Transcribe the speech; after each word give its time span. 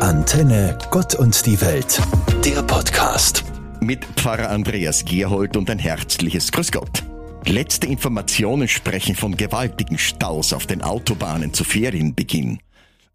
Antenne 0.00 0.76
Gott 0.90 1.14
und 1.14 1.46
die 1.46 1.58
Welt, 1.62 2.00
der 2.44 2.62
Podcast. 2.62 3.44
Mit 3.80 4.04
Pfarrer 4.04 4.50
Andreas 4.50 5.06
Gerhold 5.06 5.56
und 5.56 5.70
ein 5.70 5.78
herzliches 5.78 6.52
Grüß 6.52 6.70
Gott. 6.70 7.02
Letzte 7.46 7.86
Informationen 7.86 8.68
sprechen 8.68 9.14
von 9.14 9.38
gewaltigen 9.38 9.96
Staus 9.96 10.52
auf 10.52 10.66
den 10.66 10.82
Autobahnen 10.82 11.54
zu 11.54 11.64
Ferienbeginn. 11.64 12.58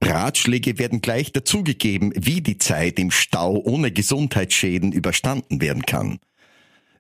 Ratschläge 0.04 0.79
werden 0.79 1.02
gleich 1.02 1.31
dazugegeben, 1.31 2.13
wie 2.15 2.41
die 2.41 2.57
Zeit 2.57 2.97
im 2.97 3.11
Stau 3.11 3.61
ohne 3.63 3.91
Gesundheitsschäden 3.91 4.91
überstanden 4.91 5.61
werden 5.61 5.85
kann. 5.85 6.17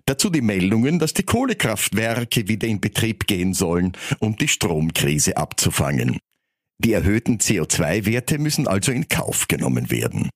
Dazu 0.05 0.29
die 0.29 0.41
Meldungen, 0.41 0.99
dass 0.99 1.13
die 1.13 1.23
Kohlekraftwerke 1.23 2.47
wieder 2.47 2.67
in 2.67 2.81
Betrieb 2.81 3.25
gehen 3.25 3.55
sollen, 3.55 3.93
um 4.19 4.35
die 4.35 4.47
Stromkrise 4.47 5.37
abzufangen. 5.37 6.19
Die 6.83 6.93
erhöhten 6.93 7.37
CO2-Werte 7.37 8.39
müssen 8.39 8.67
also 8.67 8.91
in 8.91 9.07
Kauf 9.07 9.47
genommen 9.47 9.91
werden. 9.91 10.31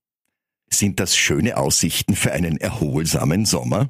Sind 0.71 0.99
das 0.99 1.17
schöne 1.17 1.57
Aussichten 1.57 2.15
für 2.15 2.33
einen 2.33 2.57
erholsamen 2.57 3.45
Sommer? 3.45 3.89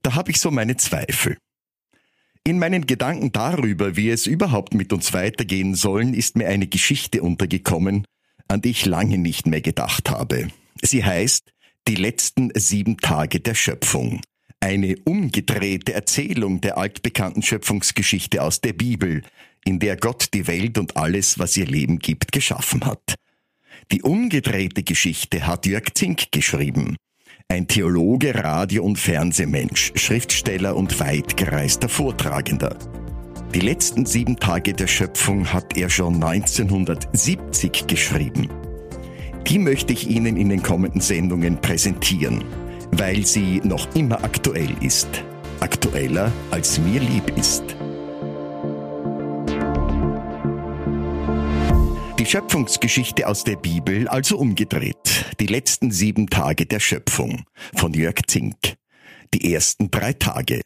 Da 0.00 0.14
habe 0.14 0.30
ich 0.30 0.40
so 0.40 0.50
meine 0.50 0.78
Zweifel. 0.78 1.36
In 2.42 2.58
meinen 2.58 2.86
Gedanken 2.86 3.32
darüber, 3.32 3.96
wie 3.96 4.08
es 4.08 4.26
überhaupt 4.26 4.72
mit 4.72 4.94
uns 4.94 5.12
weitergehen 5.12 5.74
sollen, 5.74 6.14
ist 6.14 6.36
mir 6.36 6.48
eine 6.48 6.68
Geschichte 6.68 7.22
untergekommen, 7.22 8.06
an 8.46 8.62
die 8.62 8.70
ich 8.70 8.86
lange 8.86 9.18
nicht 9.18 9.46
mehr 9.46 9.60
gedacht 9.60 10.08
habe. 10.08 10.48
Sie 10.80 11.04
heißt 11.04 11.50
Die 11.86 11.96
letzten 11.96 12.50
sieben 12.54 12.96
Tage 12.96 13.40
der 13.40 13.54
Schöpfung. 13.54 14.22
Eine 14.60 14.96
umgedrehte 15.04 15.92
Erzählung 15.92 16.62
der 16.62 16.78
altbekannten 16.78 17.42
Schöpfungsgeschichte 17.42 18.42
aus 18.42 18.62
der 18.62 18.72
Bibel, 18.72 19.22
in 19.68 19.78
der 19.78 19.96
Gott 19.96 20.28
die 20.32 20.46
Welt 20.46 20.78
und 20.78 20.96
alles, 20.96 21.38
was 21.38 21.54
ihr 21.58 21.66
Leben 21.66 21.98
gibt, 21.98 22.32
geschaffen 22.32 22.86
hat. 22.86 23.16
Die 23.92 24.00
umgedrehte 24.00 24.82
Geschichte 24.82 25.46
hat 25.46 25.66
Jörg 25.66 25.92
Zink 25.92 26.32
geschrieben. 26.32 26.96
Ein 27.48 27.68
Theologe, 27.68 28.34
Radio- 28.34 28.82
und 28.82 28.98
Fernsehmensch, 28.98 29.92
Schriftsteller 29.94 30.74
und 30.74 30.98
weitgereister 31.00 31.90
Vortragender. 31.90 32.78
Die 33.54 33.60
letzten 33.60 34.06
sieben 34.06 34.36
Tage 34.36 34.72
der 34.72 34.86
Schöpfung 34.86 35.52
hat 35.52 35.76
er 35.76 35.90
schon 35.90 36.14
1970 36.14 37.86
geschrieben. 37.86 38.48
Die 39.46 39.58
möchte 39.58 39.92
ich 39.92 40.08
Ihnen 40.08 40.38
in 40.38 40.48
den 40.48 40.62
kommenden 40.62 41.02
Sendungen 41.02 41.60
präsentieren, 41.60 42.42
weil 42.92 43.26
sie 43.26 43.60
noch 43.64 43.94
immer 43.94 44.24
aktuell 44.24 44.74
ist. 44.80 45.08
Aktueller 45.60 46.32
als 46.50 46.78
mir 46.78 47.00
lieb 47.00 47.36
ist. 47.36 47.77
Schöpfungsgeschichte 52.28 53.26
aus 53.26 53.42
der 53.42 53.56
Bibel 53.56 54.06
also 54.06 54.36
umgedreht. 54.36 55.24
Die 55.40 55.46
letzten 55.46 55.90
sieben 55.90 56.26
Tage 56.26 56.66
der 56.66 56.78
Schöpfung 56.78 57.46
von 57.74 57.94
Jörg 57.94 58.16
Zink. 58.26 58.74
Die 59.32 59.54
ersten 59.54 59.90
drei 59.90 60.12
Tage. 60.12 60.60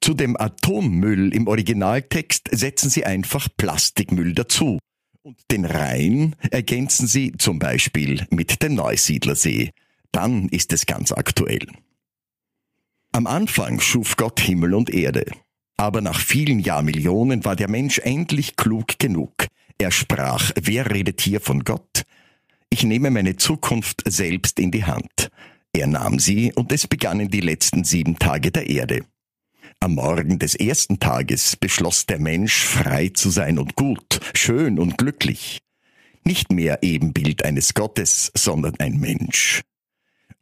Zu 0.00 0.12
dem 0.12 0.36
Atommüll 0.36 1.32
im 1.32 1.46
Originaltext 1.46 2.48
setzen 2.50 2.90
Sie 2.90 3.04
einfach 3.04 3.46
Plastikmüll 3.56 4.32
dazu. 4.34 4.80
Und 5.22 5.38
den 5.52 5.64
Rhein 5.64 6.34
ergänzen 6.50 7.06
Sie 7.06 7.30
zum 7.38 7.60
Beispiel 7.60 8.26
mit 8.30 8.60
dem 8.60 8.74
Neusiedlersee. 8.74 9.70
Dann 10.10 10.48
ist 10.48 10.72
es 10.72 10.84
ganz 10.84 11.12
aktuell. 11.12 11.68
Am 13.12 13.28
Anfang 13.28 13.78
schuf 13.78 14.16
Gott 14.16 14.40
Himmel 14.40 14.74
und 14.74 14.90
Erde. 14.90 15.26
Aber 15.76 16.00
nach 16.00 16.18
vielen 16.18 16.58
Jahrmillionen 16.58 17.44
war 17.44 17.54
der 17.54 17.70
Mensch 17.70 18.00
endlich 18.00 18.56
klug 18.56 18.98
genug. 18.98 19.39
Er 19.80 19.90
sprach, 19.90 20.52
wer 20.60 20.90
redet 20.90 21.22
hier 21.22 21.40
von 21.40 21.64
Gott? 21.64 22.02
Ich 22.68 22.84
nehme 22.84 23.10
meine 23.10 23.36
Zukunft 23.36 24.02
selbst 24.06 24.60
in 24.60 24.70
die 24.70 24.84
Hand. 24.84 25.30
Er 25.72 25.86
nahm 25.86 26.18
sie 26.18 26.52
und 26.52 26.70
es 26.70 26.86
begannen 26.86 27.30
die 27.30 27.40
letzten 27.40 27.84
sieben 27.84 28.18
Tage 28.18 28.52
der 28.52 28.68
Erde. 28.68 29.06
Am 29.80 29.94
Morgen 29.94 30.38
des 30.38 30.54
ersten 30.54 31.00
Tages 31.00 31.56
beschloss 31.56 32.04
der 32.04 32.18
Mensch, 32.18 32.62
frei 32.62 33.08
zu 33.08 33.30
sein 33.30 33.58
und 33.58 33.74
gut, 33.74 34.20
schön 34.34 34.78
und 34.78 34.98
glücklich. 34.98 35.60
Nicht 36.24 36.52
mehr 36.52 36.82
Ebenbild 36.82 37.46
eines 37.46 37.72
Gottes, 37.72 38.30
sondern 38.36 38.74
ein 38.80 38.98
Mensch. 38.98 39.62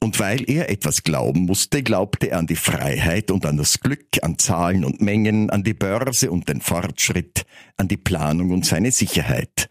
Und 0.00 0.20
weil 0.20 0.48
er 0.48 0.70
etwas 0.70 1.02
glauben 1.02 1.46
musste, 1.46 1.82
glaubte 1.82 2.30
er 2.30 2.38
an 2.38 2.46
die 2.46 2.56
Freiheit 2.56 3.30
und 3.30 3.44
an 3.44 3.56
das 3.56 3.80
Glück, 3.80 4.06
an 4.22 4.38
Zahlen 4.38 4.84
und 4.84 5.00
Mengen, 5.00 5.50
an 5.50 5.64
die 5.64 5.74
Börse 5.74 6.30
und 6.30 6.48
den 6.48 6.60
Fortschritt, 6.60 7.44
an 7.76 7.88
die 7.88 7.96
Planung 7.96 8.50
und 8.50 8.64
seine 8.64 8.92
Sicherheit. 8.92 9.68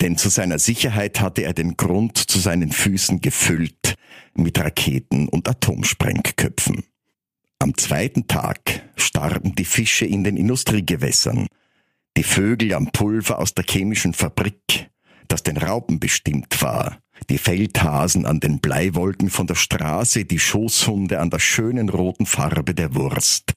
Denn 0.00 0.18
zu 0.18 0.28
seiner 0.28 0.58
Sicherheit 0.58 1.20
hatte 1.20 1.42
er 1.42 1.54
den 1.54 1.76
Grund 1.76 2.18
zu 2.18 2.38
seinen 2.38 2.72
Füßen 2.72 3.20
gefüllt 3.20 3.94
mit 4.34 4.58
Raketen 4.58 5.28
und 5.28 5.48
Atomsprengköpfen. 5.48 6.84
Am 7.58 7.76
zweiten 7.76 8.26
Tag 8.26 8.82
starben 8.96 9.54
die 9.54 9.64
Fische 9.64 10.04
in 10.04 10.24
den 10.24 10.36
Industriegewässern, 10.36 11.46
die 12.16 12.22
Vögel 12.22 12.74
am 12.74 12.90
Pulver 12.90 13.38
aus 13.38 13.54
der 13.54 13.64
chemischen 13.64 14.12
Fabrik, 14.12 14.83
das 15.28 15.42
den 15.42 15.56
Raupen 15.56 16.00
bestimmt 16.00 16.60
war, 16.62 16.98
die 17.30 17.38
Feldhasen 17.38 18.26
an 18.26 18.40
den 18.40 18.60
Bleiwolken 18.60 19.30
von 19.30 19.46
der 19.46 19.54
Straße, 19.54 20.24
die 20.24 20.38
Schoßhunde 20.38 21.20
an 21.20 21.30
der 21.30 21.38
schönen 21.38 21.88
roten 21.88 22.26
Farbe 22.26 22.74
der 22.74 22.94
Wurst, 22.94 23.52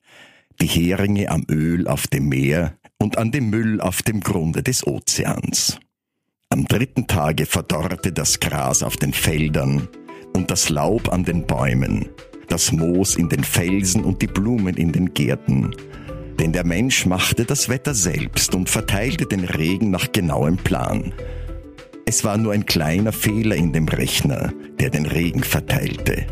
die 0.62 0.68
Heringe 0.68 1.30
am 1.30 1.44
Öl 1.50 1.88
auf 1.88 2.08
dem 2.08 2.30
Meer 2.30 2.78
und 2.98 3.18
an 3.18 3.32
dem 3.32 3.50
Müll 3.50 3.82
auf 3.82 4.02
dem 4.02 4.22
Grunde 4.22 4.64
des 4.64 4.86
Ozeans. 4.86 5.80
Am 6.50 6.66
dritten 6.66 7.08
Tage 7.08 7.46
verdorrte 7.46 8.12
das 8.12 8.40
Gras 8.40 8.82
auf 8.82 8.98
den 8.98 9.14
Feldern 9.14 9.88
und 10.34 10.50
das 10.50 10.70
Laub 10.70 11.12
an 11.12 11.24
den 11.24 11.46
Bäumen, 11.46 12.10
das 12.48 12.72
Moos 12.72 13.16
in 13.16 13.30
den 13.30 13.44
Felsen 13.44 14.04
und 14.04 14.22
die 14.22 14.28
Blumen 14.28 14.78
in 14.78 14.92
den 14.92 15.14
Gärten. 15.14 15.76
Denn 16.40 16.54
der 16.54 16.66
Mensch 16.66 17.06
machte 17.06 17.46
das 17.46 17.68
Wetter 17.68 17.94
selbst 17.94 18.56
und 18.56 18.70
verteilte 18.70 19.26
den 19.26 19.44
Regen 19.44 19.92
nach 19.92 20.12
genauem 20.12 20.58
Plan. 20.58 21.14
Es 22.10 22.24
war 22.24 22.38
nur 22.38 22.54
ein 22.54 22.66
kleiner 22.66 23.12
Fehler 23.12 23.58
in 23.58 23.74
dem 23.74 23.90
Rechner, 23.90 24.54
der 24.80 24.90
den 24.90 25.06
Regen 25.06 25.44
verteilte. 25.44 26.26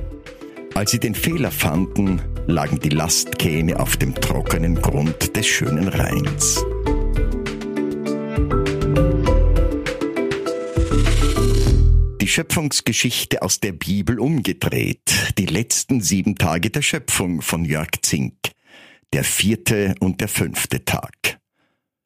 Als 0.73 0.91
sie 0.91 0.99
den 0.99 1.13
Fehler 1.13 1.51
fanden, 1.51 2.21
lagen 2.47 2.79
die 2.79 2.87
Lastkähne 2.87 3.77
auf 3.77 3.97
dem 3.97 4.15
trockenen 4.15 4.81
Grund 4.81 5.35
des 5.35 5.45
schönen 5.45 5.89
Rheins. 5.89 6.63
Die 12.21 12.27
Schöpfungsgeschichte 12.27 13.41
aus 13.41 13.59
der 13.59 13.73
Bibel 13.73 14.21
umgedreht. 14.21 15.33
Die 15.37 15.45
letzten 15.45 15.99
sieben 15.99 16.35
Tage 16.35 16.69
der 16.69 16.83
Schöpfung 16.83 17.41
von 17.41 17.65
Jörg 17.65 17.89
Zink. 18.01 18.37
Der 19.11 19.25
vierte 19.25 19.93
und 19.99 20.21
der 20.21 20.29
fünfte 20.29 20.85
Tag. 20.85 21.37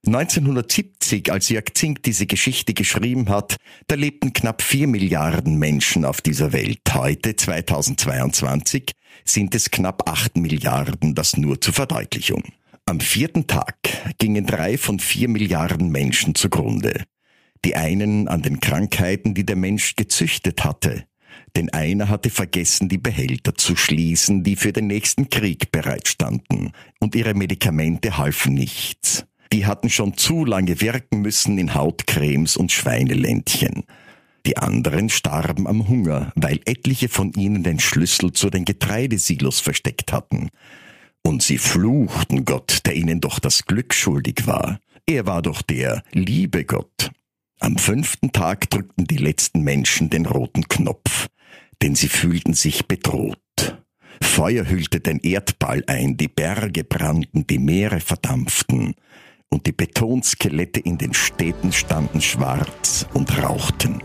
1970, 0.05 1.31
als 1.31 1.49
Jörg 1.49 1.73
Zink 1.73 2.03
diese 2.03 2.25
Geschichte 2.25 2.73
geschrieben 2.73 3.27
hat, 3.29 3.57
da 3.87 3.95
lebten 3.95 4.31
knapp 4.31 4.61
vier 4.61 4.87
Milliarden 4.87 5.57
Menschen 5.57 6.05
auf 6.05 6.21
dieser 6.21 6.53
Welt. 6.53 6.79
Heute, 6.93 7.35
2022, 7.35 8.93
sind 9.25 9.53
es 9.55 9.71
knapp 9.71 10.09
acht 10.09 10.37
Milliarden, 10.37 11.15
das 11.15 11.35
nur 11.35 11.59
zur 11.59 11.73
Verdeutlichung. 11.73 12.43
Am 12.85 13.01
vierten 13.01 13.45
Tag 13.45 13.75
gingen 14.17 14.45
drei 14.45 14.77
von 14.77 14.99
vier 14.99 15.27
Milliarden 15.27 15.89
Menschen 15.89 16.33
zugrunde. 16.33 17.03
Die 17.65 17.75
einen 17.75 18.27
an 18.27 18.41
den 18.41 18.61
Krankheiten, 18.61 19.33
die 19.33 19.45
der 19.45 19.57
Mensch 19.57 19.95
gezüchtet 19.95 20.63
hatte. 20.63 21.05
Denn 21.55 21.69
einer 21.71 22.09
hatte 22.09 22.29
vergessen, 22.29 22.89
die 22.89 22.97
Behälter 22.97 23.53
zu 23.55 23.75
schließen, 23.75 24.43
die 24.43 24.55
für 24.55 24.71
den 24.71 24.87
nächsten 24.87 25.29
Krieg 25.29 25.71
bereitstanden. 25.71 26.71
Und 26.99 27.15
ihre 27.15 27.33
Medikamente 27.33 28.17
halfen 28.17 28.53
nichts. 28.53 29.25
Die 29.51 29.65
hatten 29.65 29.89
schon 29.89 30.15
zu 30.15 30.45
lange 30.45 30.79
wirken 30.79 31.21
müssen 31.21 31.57
in 31.57 31.73
Hautcremes 31.73 32.55
und 32.55 32.71
Schweineländchen. 32.71 33.83
Die 34.45 34.57
anderen 34.57 35.09
starben 35.09 35.67
am 35.67 35.87
Hunger, 35.87 36.31
weil 36.35 36.59
etliche 36.65 37.09
von 37.09 37.33
ihnen 37.33 37.63
den 37.63 37.79
Schlüssel 37.79 38.31
zu 38.31 38.49
den 38.49 38.63
Getreidesilos 38.63 39.59
versteckt 39.59 40.13
hatten. 40.13 40.49
Und 41.23 41.41
sie 41.41 41.57
fluchten 41.57 42.45
Gott, 42.45 42.85
der 42.85 42.95
ihnen 42.95 43.21
doch 43.21 43.39
das 43.39 43.65
Glück 43.65 43.93
schuldig 43.93 44.45
war. 44.45 44.79
Er 45.05 45.25
war 45.25 45.41
doch 45.41 45.63
der 45.63 46.03
liebe 46.13 46.63
Gott. 46.63 47.11
Am 47.59 47.77
fünften 47.77 48.31
Tag 48.31 48.69
drückten 48.69 49.05
die 49.05 49.17
letzten 49.17 49.63
Menschen 49.63 50.09
den 50.09 50.27
roten 50.27 50.67
Knopf, 50.69 51.27
denn 51.81 51.95
sie 51.95 52.07
fühlten 52.07 52.53
sich 52.53 52.87
bedroht. 52.87 53.37
Feuer 54.21 54.69
hüllte 54.69 54.99
den 54.99 55.19
Erdball 55.19 55.83
ein, 55.87 56.15
die 56.15 56.27
Berge 56.27 56.83
brannten, 56.83 57.47
die 57.47 57.59
Meere 57.59 57.99
verdampften 57.99 58.95
und 59.49 59.65
die 59.65 59.71
Betonskelette 59.71 60.79
in 60.79 60.97
den 60.97 61.13
Städten 61.13 61.71
standen 61.71 62.21
schwarz 62.21 63.07
und 63.13 63.41
rauchten. 63.41 64.01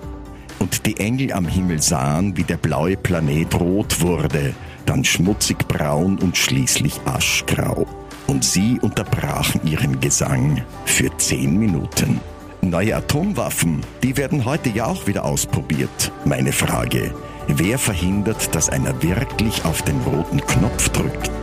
Und 0.58 0.86
die 0.86 0.96
Engel 0.98 1.32
am 1.32 1.46
Himmel 1.46 1.82
sahen, 1.82 2.36
wie 2.36 2.44
der 2.44 2.56
blaue 2.56 2.96
Planet 2.96 3.54
rot 3.60 4.00
wurde, 4.00 4.54
dann 4.86 5.04
schmutzig 5.04 5.58
braun 5.68 6.18
und 6.18 6.36
schließlich 6.36 7.00
aschgrau. 7.04 7.86
Und 8.26 8.44
sie 8.44 8.78
unterbrachen 8.80 9.60
ihren 9.66 10.00
Gesang 10.00 10.62
für 10.86 11.14
zehn 11.18 11.58
Minuten. 11.58 12.20
Neue 12.62 12.96
Atomwaffen, 12.96 13.82
die 14.02 14.16
werden 14.16 14.46
heute 14.46 14.70
ja 14.70 14.86
auch 14.86 15.06
wieder 15.06 15.24
ausprobiert. 15.26 16.12
Meine 16.24 16.52
Frage, 16.52 17.14
wer 17.46 17.78
verhindert, 17.78 18.54
dass 18.54 18.70
einer 18.70 19.02
wirklich 19.02 19.62
auf 19.66 19.82
den 19.82 20.00
roten 20.00 20.40
Knopf 20.40 20.88
drückt? 20.88 21.33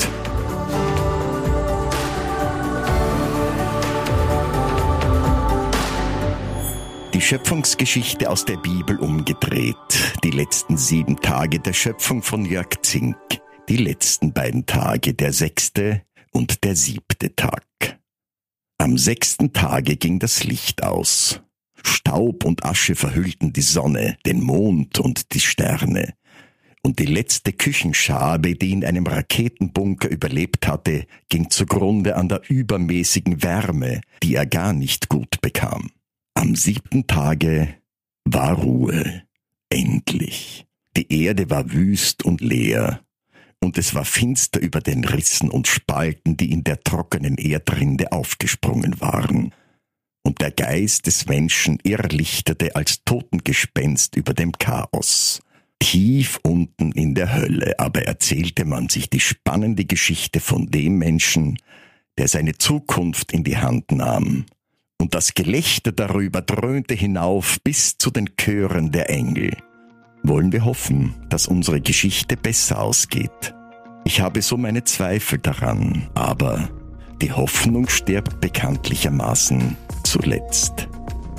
Schöpfungsgeschichte 7.32 8.30
aus 8.30 8.44
der 8.44 8.58
Bibel 8.58 9.00
umgedreht. 9.00 9.78
Die 10.22 10.32
letzten 10.32 10.76
sieben 10.76 11.16
Tage 11.16 11.62
der 11.62 11.72
Schöpfung 11.72 12.24
von 12.24 12.44
Jörg 12.44 12.82
Zink. 12.82 13.16
Die 13.70 13.78
letzten 13.78 14.34
beiden 14.34 14.66
Tage, 14.66 15.14
der 15.14 15.32
sechste 15.32 16.02
und 16.34 16.66
der 16.66 16.76
siebte 16.76 17.34
Tag. 17.34 17.64
Am 18.80 18.98
sechsten 18.98 19.54
Tage 19.54 19.96
ging 19.96 20.20
das 20.20 20.44
Licht 20.44 20.84
aus. 20.84 21.40
Staub 21.82 22.44
und 22.44 22.66
Asche 22.66 22.96
verhüllten 22.96 23.54
die 23.54 23.62
Sonne, 23.62 24.18
den 24.26 24.42
Mond 24.42 25.00
und 25.00 25.34
die 25.34 25.40
Sterne. 25.40 26.16
Und 26.82 27.00
die 27.00 27.06
letzte 27.06 27.54
Küchenschabe, 27.54 28.56
die 28.56 28.74
in 28.74 28.84
einem 28.84 29.08
Raketenbunker 29.08 30.10
überlebt 30.10 30.68
hatte, 30.68 31.06
ging 31.30 31.50
zugrunde 31.50 32.18
an 32.18 32.28
der 32.28 32.42
übermäßigen 32.50 33.42
Wärme, 33.42 34.02
die 34.22 34.36
er 34.36 34.46
gar 34.46 34.74
nicht 34.74 35.08
gut 35.08 35.40
bekam. 35.40 35.92
Am 36.42 36.56
siebten 36.56 37.06
Tage 37.06 37.76
war 38.26 38.54
Ruhe. 38.56 39.22
Endlich. 39.70 40.66
Die 40.98 41.24
Erde 41.24 41.52
war 41.52 41.72
wüst 41.72 42.26
und 42.26 42.42
leer, 42.42 43.02
und 43.60 43.78
es 43.78 43.94
war 43.94 44.06
finster 44.06 44.60
über 44.60 44.82
den 44.82 45.06
Rissen 45.06 45.52
und 45.52 45.68
Spalten, 45.68 46.38
die 46.38 46.52
in 46.52 46.64
der 46.64 46.82
trockenen 46.82 47.38
Erdrinde 47.38 48.12
aufgesprungen 48.12 49.00
waren. 49.00 49.54
Und 50.24 50.42
der 50.42 50.50
Geist 50.50 51.06
des 51.06 51.28
Menschen 51.28 51.78
irrlichterte 51.84 52.76
als 52.76 53.04
Totengespenst 53.06 54.16
über 54.16 54.34
dem 54.34 54.54
Chaos. 54.54 55.44
Tief 55.78 56.40
unten 56.42 56.92
in 56.92 57.14
der 57.14 57.36
Hölle 57.36 57.78
aber 57.78 58.08
erzählte 58.08 58.66
man 58.66 58.90
sich 58.90 59.12
die 59.12 59.20
spannende 59.20 59.86
Geschichte 59.86 60.40
von 60.40 60.72
dem 60.72 60.98
Menschen, 60.98 61.60
der 62.18 62.28
seine 62.28 62.58
Zukunft 62.58 63.32
in 63.32 63.44
die 63.44 63.60
Hand 63.60 63.92
nahm. 63.92 64.48
Und 65.02 65.16
das 65.16 65.34
Gelächter 65.34 65.92
darüber 65.92 66.42
dröhnte 66.42 66.94
hinauf 66.94 67.58
bis 67.64 67.98
zu 67.98 68.12
den 68.12 68.38
Chören 68.38 68.92
der 68.92 69.10
Engel 69.10 69.52
wollen 70.24 70.52
wir 70.52 70.66
hoffen, 70.66 71.16
dass 71.30 71.48
unsere 71.48 71.82
Geschichte 71.82 72.38
besser 72.38 72.80
ausgeht. 72.80 73.56
Ich 74.06 74.22
habe 74.22 74.42
so 74.42 74.58
meine 74.58 74.84
Zweifel 74.84 75.40
daran, 75.40 76.10
aber 76.14 76.70
die 77.22 77.32
Hoffnung 77.32 77.88
stirbt 77.88 78.42
bekanntlichermaßen 78.42 79.78
zuletzt. 80.04 80.88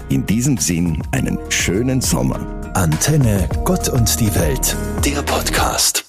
In 0.08 0.26
diesem 0.26 0.58
Sinn 0.58 1.03
einen 1.12 1.38
schönen 1.49 2.00
Sommer. 2.00 2.41
Antenne 2.75 3.49
Gott 3.65 3.88
und 3.88 4.19
die 4.20 4.35
Welt, 4.35 4.76
der 5.05 5.23
Podcast. 5.23 6.02